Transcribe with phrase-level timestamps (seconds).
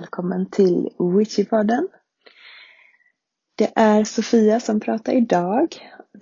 [0.00, 0.88] välkommen till
[1.18, 1.88] Witchypodden.
[3.58, 5.68] Det är Sofia som pratar idag.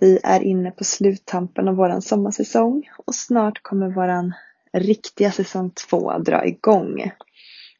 [0.00, 4.32] Vi är inne på sluttampen av våran sommarsäsong och snart kommer våran
[4.72, 7.10] riktiga säsong två dra igång.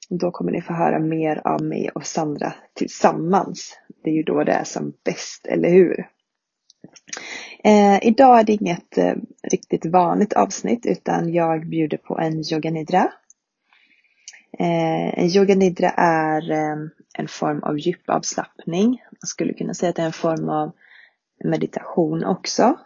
[0.08, 3.78] Då kommer ni få höra mer av mig och Sandra tillsammans.
[4.04, 6.08] Det är ju då det är som bäst, eller hur?
[7.64, 12.70] Eh, idag är det inget eh, riktigt vanligt avsnitt utan jag bjuder på en yoga
[12.70, 13.12] nidra
[14.58, 16.76] Eh, en yoga nidra är eh,
[17.18, 18.88] en form av djupavslappning.
[19.10, 20.72] Man skulle kunna säga att det är en form av
[21.44, 22.78] meditation också.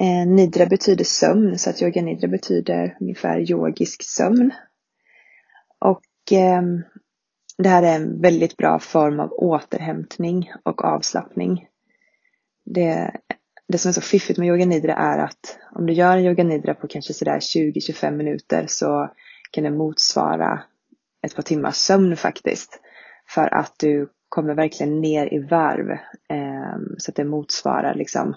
[0.00, 4.50] Eh, nidra betyder sömn så att yoga nidra betyder ungefär yogisk sömn.
[5.78, 6.62] Och eh,
[7.58, 11.66] det här är en väldigt bra form av återhämtning och avslappning.
[12.64, 13.10] Det,
[13.68, 16.44] det som är så fiffigt med yoga nidra är att om du gör en yoga
[16.44, 19.10] nidra på kanske sådär 20-25 minuter så
[19.50, 20.62] kan det motsvara
[21.24, 22.80] ett par timmars sömn faktiskt.
[23.28, 25.90] För att du kommer verkligen ner i varv
[26.30, 28.36] eh, så att det motsvarar liksom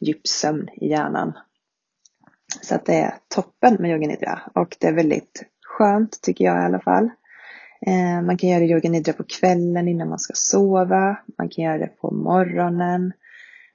[0.00, 1.32] djupsömn i hjärnan.
[2.62, 6.62] Så att det är toppen med yoga nidra och det är väldigt skönt tycker jag
[6.62, 7.10] i alla fall.
[7.86, 11.16] Eh, man kan göra yoga nidra på kvällen innan man ska sova.
[11.38, 13.12] Man kan göra det på morgonen.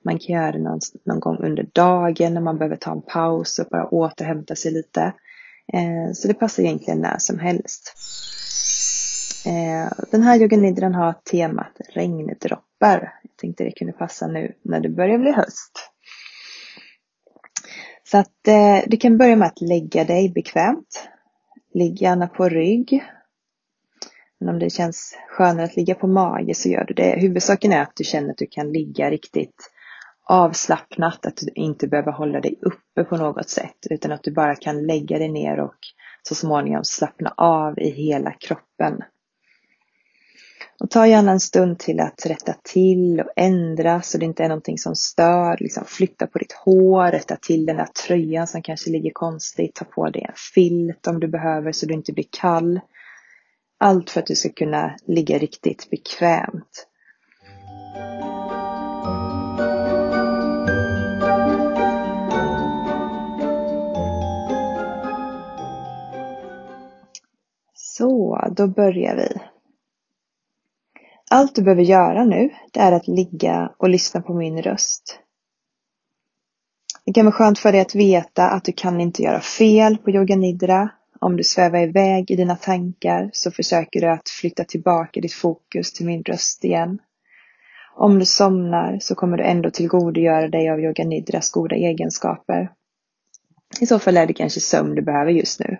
[0.06, 3.60] Man kan göra det någon, någon gång under dagen när man behöver ta en paus
[3.60, 5.14] och bara återhämta sig lite.
[5.74, 7.94] Eh, så det passar egentligen när som helst.
[9.46, 13.14] Eh, den här yoganidran har temat regndroppar.
[13.24, 15.92] Jag tänkte det kunde passa nu när det börjar bli höst.
[18.04, 21.10] Så att eh, du kan börja med att lägga dig bekvämt.
[21.74, 23.04] Ligg gärna på rygg.
[24.40, 27.20] Men om det känns skönare att ligga på mage så gör du det.
[27.20, 29.72] Huvudsaken är att du känner att du kan ligga riktigt
[30.30, 34.56] avslappnat, att du inte behöver hålla dig uppe på något sätt utan att du bara
[34.56, 35.78] kan lägga dig ner och
[36.24, 39.02] så småningom slappna av i hela kroppen.
[40.80, 44.48] Och ta gärna en stund till att rätta till och ändra så det inte är
[44.48, 45.58] någonting som stör.
[45.60, 49.76] Liksom flytta på ditt hår, rätta till den där tröjan som kanske ligger konstigt.
[49.76, 52.80] Ta på dig en filt om du behöver så du inte blir kall.
[53.80, 56.88] Allt för att du ska kunna ligga riktigt bekvämt.
[67.74, 69.39] Så, då börjar vi.
[71.32, 75.20] Allt du behöver göra nu, det är att ligga och lyssna på min röst.
[77.06, 80.12] Det kan vara skönt för dig att veta att du kan inte göra fel på
[80.12, 80.90] yoga nidra.
[81.20, 85.94] Om du svävar iväg i dina tankar så försöker du att flytta tillbaka ditt fokus
[85.94, 87.00] till min röst igen.
[87.96, 92.72] Om du somnar så kommer du ändå tillgodogöra dig av yoga nidras goda egenskaper.
[93.82, 95.78] I så fall är det kanske sömn du behöver just nu.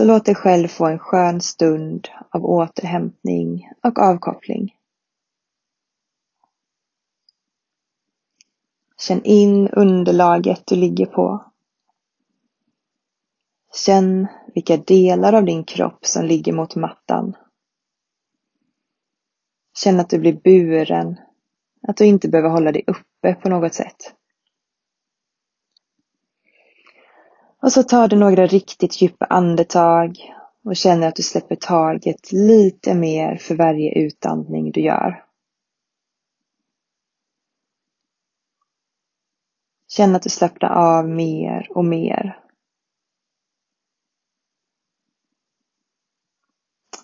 [0.00, 4.74] Så låt dig själv få en skön stund av återhämtning och avkoppling.
[9.00, 11.52] Känn in underlaget du ligger på.
[13.86, 17.36] Känn vilka delar av din kropp som ligger mot mattan.
[19.78, 21.20] Känn att du blir buren,
[21.88, 24.14] att du inte behöver hålla dig uppe på något sätt.
[27.62, 30.18] Och så tar du några riktigt djupa andetag
[30.64, 35.24] och känner att du släpper taget lite mer för varje utandning du gör.
[39.88, 42.38] Känn att du slappnar av mer och mer.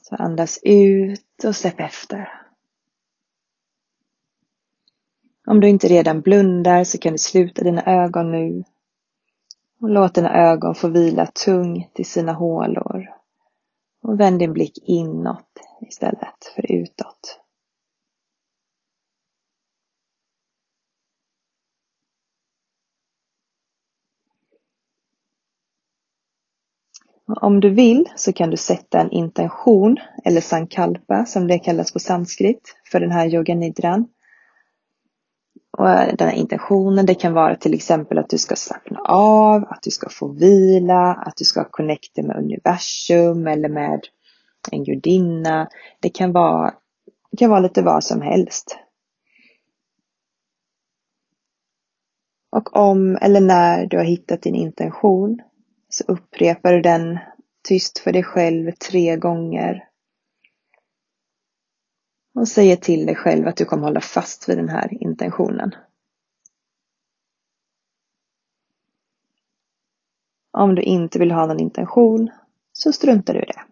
[0.03, 2.43] Så andas ut och släpp efter.
[5.47, 8.65] Om du inte redan blundar så kan du sluta dina ögon nu
[9.81, 13.07] och låt dina ögon få vila tungt i sina hålor.
[14.03, 15.51] Och vänd din blick inåt
[15.81, 17.41] istället för utåt.
[27.41, 31.99] Om du vill så kan du sätta en intention, eller sankalpa som det kallas på
[31.99, 34.09] sanskrit, för den här yoganidran.
[35.79, 39.83] Och den här intentionen, det kan vara till exempel att du ska slappna av, att
[39.83, 44.01] du ska få vila, att du ska connecta med universum eller med
[44.73, 45.69] en gudinna.
[46.01, 46.75] Det kan vara,
[47.31, 48.79] det kan vara lite vad som helst.
[52.51, 55.43] Och om eller när du har hittat din intention
[55.89, 57.19] så upprepar du den
[57.69, 59.85] tyst för dig själv tre gånger
[62.37, 65.75] och säger till dig själv att du kommer hålla fast vid den här intentionen.
[70.51, 72.31] Om du inte vill ha någon intention
[72.73, 73.63] så struntar du i det.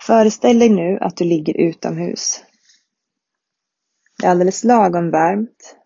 [0.00, 2.45] Föreställ dig nu att du ligger utomhus
[4.18, 5.76] det är alldeles lagom varmt.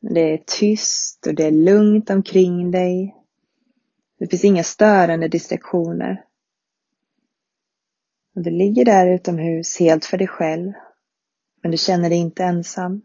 [0.00, 3.16] Det är tyst och det är lugnt omkring dig.
[4.18, 6.24] Det finns inga störande distraktioner.
[8.34, 10.72] Och du ligger där utomhus helt för dig själv.
[11.62, 13.02] Men du känner dig inte ensam.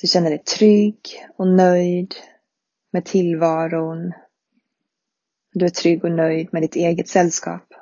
[0.00, 1.00] Du känner dig trygg
[1.36, 2.14] och nöjd
[2.90, 4.12] med tillvaron.
[5.52, 7.74] Du är trygg och nöjd med ditt eget sällskap.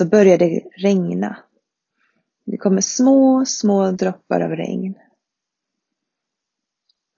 [0.00, 1.36] Så börjar det regna.
[2.44, 4.94] Det kommer små, små droppar av regn.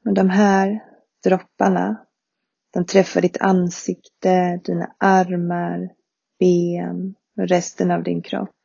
[0.05, 0.85] Och de här
[1.25, 2.07] dropparna,
[2.71, 5.93] de träffar ditt ansikte, dina armar,
[6.39, 8.57] ben och resten av din kropp.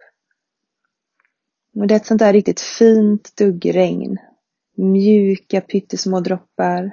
[1.75, 4.17] Och det är ett sånt där riktigt fint duggregn.
[4.75, 6.91] Mjuka pyttesmå droppar.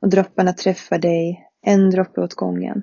[0.00, 2.82] Och dropparna träffar dig en droppe åt gången.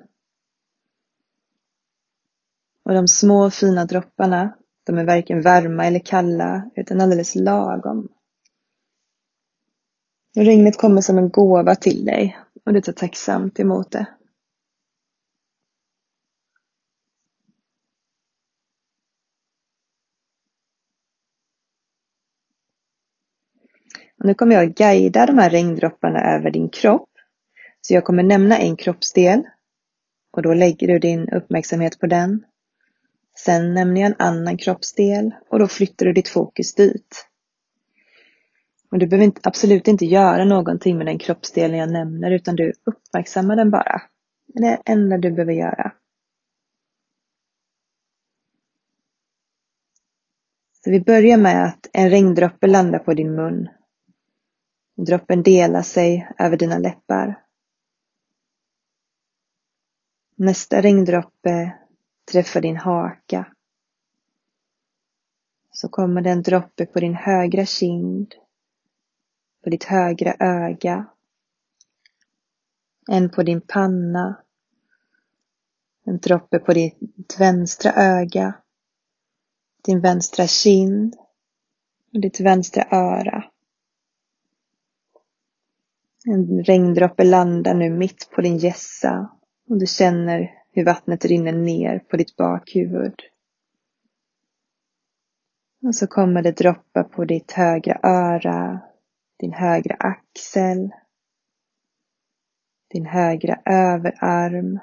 [2.84, 8.08] Och de små fina dropparna, de är varken varma eller kalla utan alldeles lagom.
[10.36, 14.06] Regnet kommer som en gåva till dig och du tar tacksamt emot det.
[24.18, 27.10] Och nu kommer jag att guida de här regndropparna över din kropp.
[27.80, 29.42] Så jag kommer nämna en kroppsdel
[30.32, 32.44] och då lägger du din uppmärksamhet på den.
[33.38, 37.28] Sen nämner jag en annan kroppsdel och då flyttar du ditt fokus dit.
[38.90, 42.72] Och du behöver inte, absolut inte göra någonting med den kroppsdelen jag nämner utan du
[42.84, 44.02] uppmärksammar den bara.
[44.46, 45.92] Det är det enda du behöver göra.
[50.84, 53.68] Så vi börjar med att en regndroppe landar på din mun
[54.96, 57.44] Droppen delar sig över dina läppar.
[60.36, 61.78] Nästa regndroppe
[62.32, 63.46] träffar din haka.
[65.72, 68.34] Så kommer det en droppe på din högra kind,
[69.64, 71.06] på ditt högra öga,
[73.10, 74.40] en på din panna,
[76.04, 78.54] en droppe på ditt vänstra öga,
[79.84, 81.16] din vänstra kind
[82.12, 83.44] och ditt vänstra öra.
[86.26, 89.30] En regndroppe landar nu mitt på din gässa
[89.68, 93.14] och du känner hur vattnet rinner ner på ditt bakhuvud.
[95.82, 98.80] Och så kommer det droppa på ditt högra öra,
[99.38, 100.90] din högra axel,
[102.90, 104.80] din högra överarm,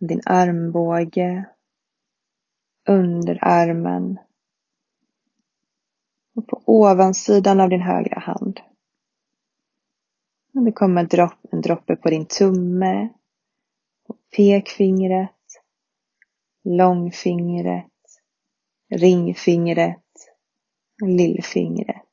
[0.00, 1.44] din armbåge,
[2.88, 4.18] underarmen
[6.34, 8.60] och på ovansidan av din högra hand.
[10.54, 13.08] Och det kommer dropp, en droppe på din tumme,
[14.06, 15.30] på pekfingret,
[16.64, 17.90] långfingret,
[18.90, 20.04] ringfingret
[21.02, 22.04] och lillfingret.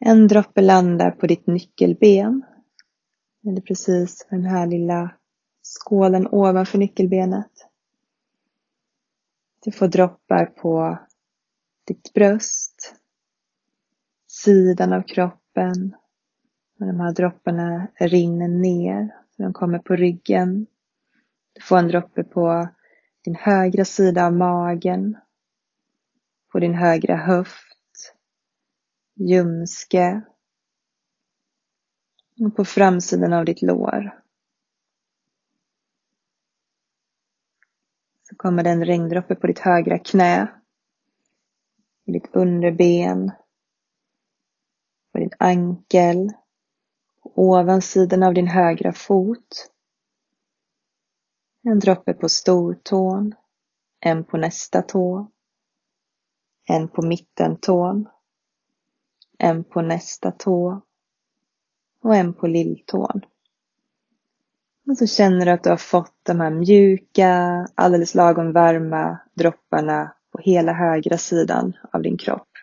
[0.00, 2.44] En droppe landar på ditt nyckelben.
[3.46, 5.14] Eller precis den här lilla
[5.62, 7.52] skålen ovanför nyckelbenet.
[9.64, 10.98] Du får droppar på
[11.86, 12.94] ditt bröst,
[14.44, 15.94] sidan av kroppen.
[16.80, 20.66] Och de här dropparna rinner ner, så de kommer på ryggen.
[21.52, 22.68] Du får en droppe på
[23.24, 25.16] din högra sida av magen,
[26.52, 28.14] på din högra höft,
[29.14, 30.22] ljumske
[32.40, 34.22] och på framsidan av ditt lår.
[38.22, 40.48] Så kommer det en regndroppe på ditt högra knä,
[42.04, 43.32] i ditt underben,
[45.18, 46.32] på din ankel,
[47.22, 49.70] på ovansidan av din högra fot.
[51.62, 53.34] En droppe på stortån,
[54.00, 55.30] en på nästa tå,
[56.68, 58.08] en på mittentån,
[59.38, 60.82] en på nästa tå
[62.02, 63.20] och en på lilltån.
[64.86, 70.12] Och så känner du att du har fått de här mjuka, alldeles lagom varma dropparna
[70.32, 72.57] på hela högra sidan av din kropp.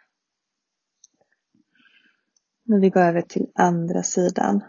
[2.68, 4.64] När vi går över till andra sidan.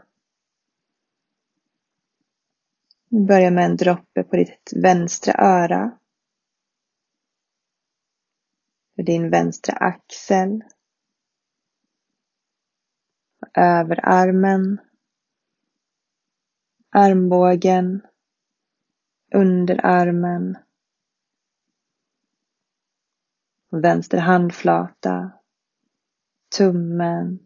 [3.09, 5.99] Vi börjar med en droppe på ditt vänstra öra.
[8.97, 10.65] För din vänstra axel.
[13.55, 14.79] Överarmen
[16.97, 18.03] armbågen,
[19.35, 20.59] underarmen,
[23.71, 25.33] vänster handflata,
[26.59, 27.46] tummen,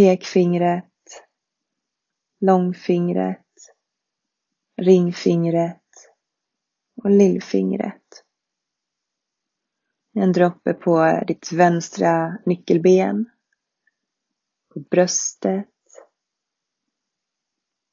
[0.00, 0.84] pekfingret,
[2.38, 3.46] långfingret,
[4.76, 5.82] ringfingret
[6.96, 8.24] och lillfingret.
[10.12, 13.30] En droppe på ditt vänstra nyckelben,
[14.74, 15.68] på bröstet,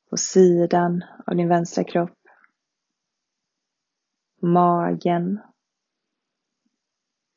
[0.09, 2.19] på sidan av din vänstra kropp,
[4.41, 5.39] magen.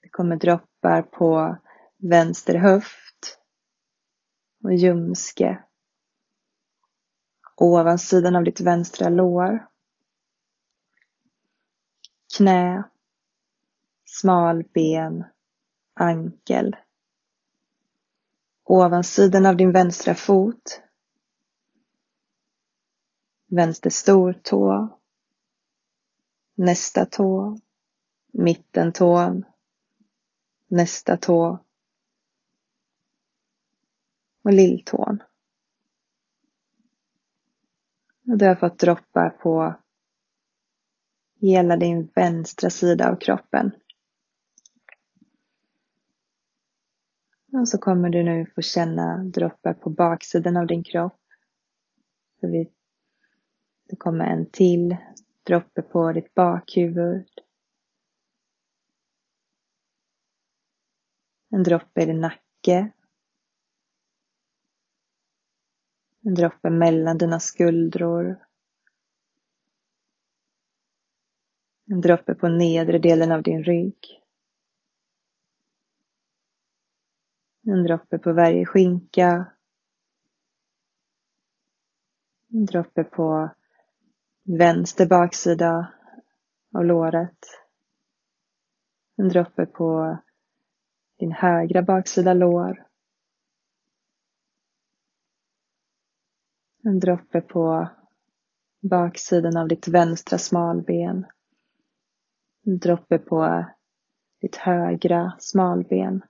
[0.03, 1.57] Det kommer droppar på
[1.99, 3.10] vänster höft
[4.63, 5.63] och ljumske,
[7.57, 9.69] ovansidan av ditt vänstra lår,
[12.37, 12.83] knä,
[14.05, 15.25] smalben,
[15.95, 16.77] ankel,
[18.65, 20.83] ovansidan av din vänstra fot,
[23.47, 24.89] vänster stortå,
[26.55, 27.59] nästa tå,
[28.33, 29.45] mittentån,
[30.69, 31.59] nästa tå
[34.43, 35.23] och lilltån.
[38.27, 39.75] Och du har fått droppar på
[41.41, 43.71] hela din vänstra sida av kroppen.
[47.53, 51.21] Och så kommer du nu få känna droppar på baksidan av din kropp.
[53.89, 54.97] Det kommer en till
[55.43, 57.29] droppe på ditt bakhuvud.
[61.51, 62.93] En droppe i din nacke.
[66.23, 68.47] En droppe mellan dina skuldror.
[71.87, 74.23] En droppe på nedre delen av din rygg.
[77.63, 79.47] En droppe på varje skinka.
[82.49, 83.51] En droppe på
[84.43, 85.93] vänster baksida
[86.75, 87.47] av låret.
[89.17, 90.19] En droppe på
[91.19, 92.90] din högra baksida lår.
[96.83, 97.89] En droppe på
[98.83, 101.27] baksidan av ditt vänstra smalben.
[102.67, 103.65] En droppe på
[104.41, 106.23] ditt högra smalben.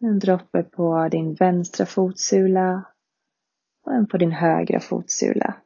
[0.00, 2.84] En droppe på din vänstra fotsula
[3.82, 5.62] och en på din högra fotsula.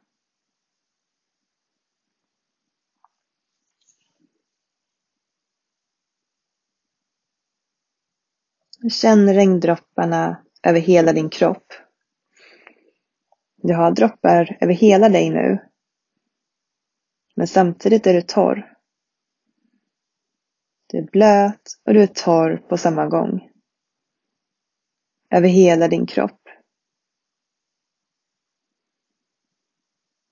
[8.89, 11.73] Känn regndropparna över hela din kropp.
[13.57, 15.69] Du har droppar över hela dig nu.
[17.35, 18.73] Men samtidigt är du torr.
[20.87, 23.49] Du är blöt och du är torr på samma gång.
[25.29, 26.41] Över hela din kropp.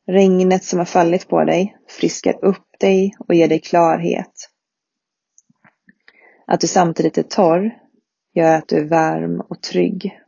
[0.08, 4.50] Regnet som har fallit på dig friskar upp dig och ger dig klarhet.
[6.48, 7.85] Att du samtidigt är torr
[8.36, 10.22] gör att du är varm och trygg.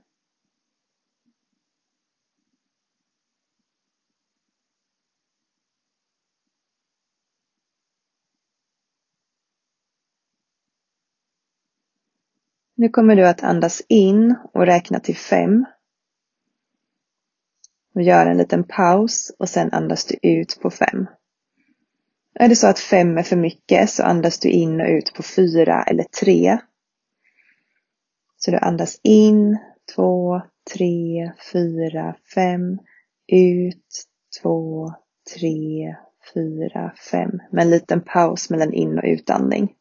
[12.75, 15.65] Nu kommer du att andas in och räkna till fem
[17.95, 21.07] och gör en liten paus och sen andas du ut på fem.
[22.39, 25.23] Är det så att fem är för mycket så andas du in och ut på
[25.23, 26.59] fyra eller tre.
[28.37, 29.57] Så du andas in,
[29.95, 30.41] två,
[30.73, 32.79] tre, fyra, fem,
[33.31, 34.03] ut,
[34.41, 34.93] två,
[35.35, 35.95] tre,
[36.33, 37.31] fyra, fem.
[37.51, 39.73] Med en liten paus mellan in och utandning.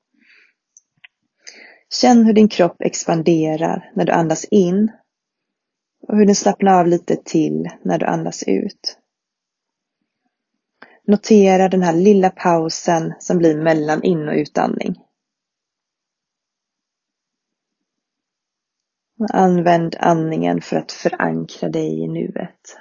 [2.00, 4.92] Känn hur din kropp expanderar när du andas in
[6.08, 8.98] och hur den slappnar av lite till när du andas ut.
[11.06, 14.94] Notera den här lilla pausen som blir mellan in och utandning.
[19.32, 22.78] Använd andningen för att förankra dig i nuet.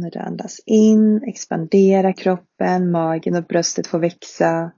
[0.00, 4.72] När du andas in, expandera kroppen, magen och bröstet får växa.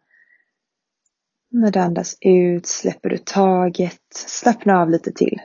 [1.50, 5.38] När du andas ut släpper du taget, slappna av lite till.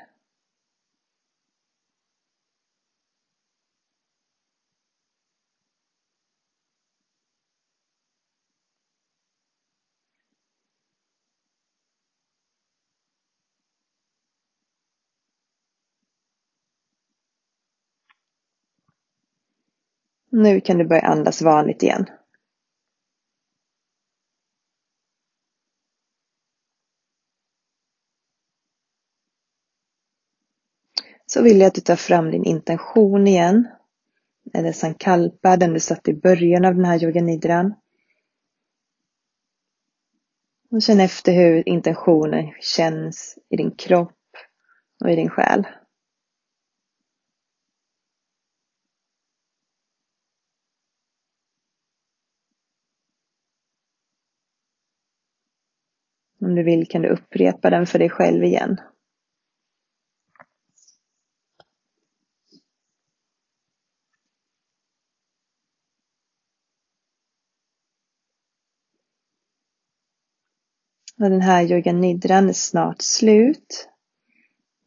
[20.35, 22.05] Nu kan du börja andas vanligt igen.
[31.25, 33.67] Så vill jag att du tar fram din intention igen.
[34.53, 37.73] Eller sankalpa, den du satte i början av den här yoganidran.
[40.71, 44.17] Och känn efter hur intentionen känns i din kropp
[45.03, 45.67] och i din själ.
[56.45, 58.77] Om du vill kan du upprepa den för dig själv igen.
[71.19, 73.89] Och den här yoga nidran är snart slut.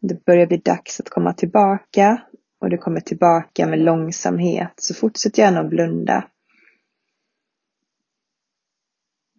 [0.00, 2.22] Det börjar bli dags att komma tillbaka
[2.60, 4.72] och du kommer tillbaka med långsamhet.
[4.76, 6.30] Så fortsätt gärna att blunda.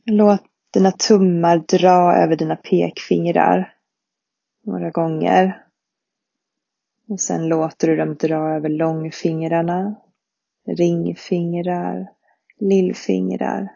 [0.06, 3.74] Låt dina tummar dra över dina pekfingrar
[4.64, 5.66] några gånger.
[7.08, 9.96] Och sen låter du dem dra över långfingrarna,
[10.68, 12.12] ringfingrar,
[12.60, 13.76] lillfingrar.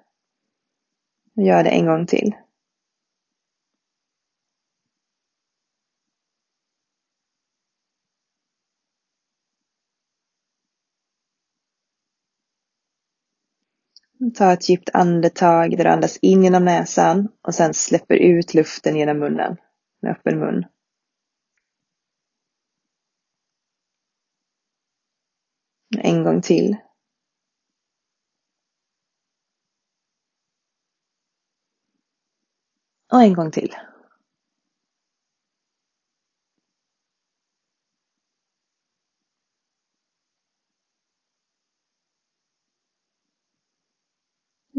[1.35, 2.35] Och gör det en gång till.
[14.35, 18.95] Ta ett djupt andetag där du andas in genom näsan och sen släpper ut luften
[18.95, 19.57] genom munnen
[20.01, 20.65] med öppen mun.
[25.97, 26.75] En gång till.
[33.11, 33.75] Och en gång till.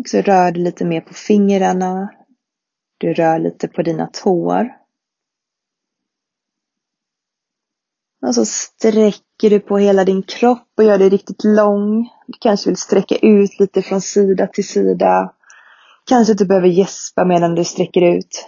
[0.05, 2.11] Och så rör du lite mer på fingrarna.
[2.99, 4.69] Du rör lite på dina tår.
[8.27, 12.03] Och så sträcker du på hela din kropp och gör dig riktigt lång.
[12.27, 15.35] Du kanske vill sträcka ut lite från sida till sida.
[16.05, 18.47] Kanske att du behöver gäspa medan du sträcker ut.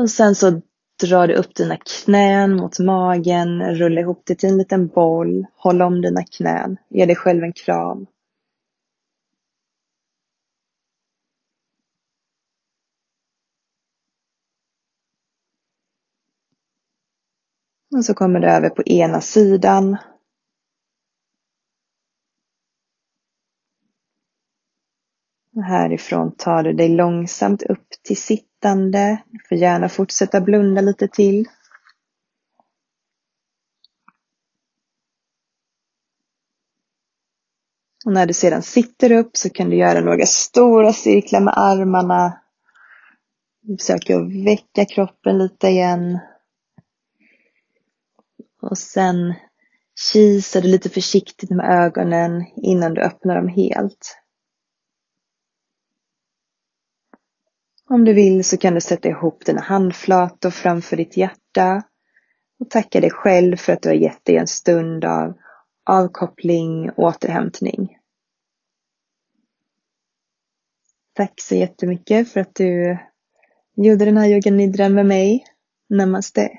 [0.00, 0.60] Och sen så
[1.00, 5.82] drar du upp dina knän mot magen, rulla ihop det till en liten boll, håll
[5.82, 8.06] om dina knän, ge dig själv en kram.
[17.96, 19.96] Och så kommer du över på ena sidan.
[25.56, 28.16] Och härifrån tar du dig långsamt upp till
[28.60, 29.22] sittande.
[29.30, 31.48] Du får gärna fortsätta blunda lite till.
[38.06, 42.40] Och när du sedan sitter upp så kan du göra några stora cirklar med armarna.
[43.60, 46.18] Du försöker väcka kroppen lite igen.
[48.62, 49.34] Och sen
[50.12, 54.19] kisar du lite försiktigt med ögonen innan du öppnar dem helt.
[57.92, 61.82] Om du vill så kan du sätta ihop dina handflator framför ditt hjärta
[62.60, 65.34] och tacka dig själv för att du har gett dig en stund av
[65.90, 67.96] avkoppling och återhämtning.
[71.12, 72.98] Tack så jättemycket för att du
[73.76, 75.44] gjorde den här yoganidran med mig.
[75.88, 76.50] Namaste.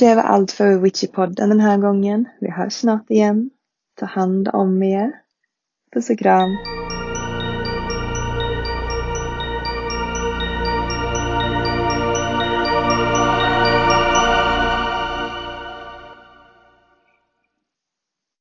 [0.00, 2.28] Det var allt för Witchypodden den här gången.
[2.40, 3.50] Vi hörs snart igen.
[4.00, 5.12] Ta hand om er.
[5.92, 6.50] Puss och kram.